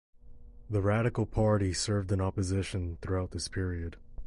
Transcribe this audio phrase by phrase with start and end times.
[0.67, 3.97] The Radical Party served in opposition throughout this period.